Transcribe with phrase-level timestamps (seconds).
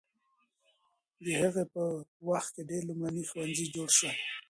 [1.25, 1.81] د هغه په
[2.29, 4.15] وخت کې ډېر لومړني ښوونځي جوړ شول.